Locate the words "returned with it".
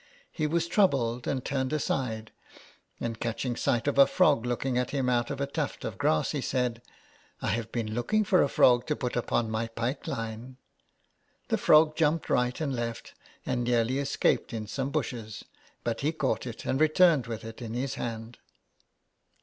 16.81-17.61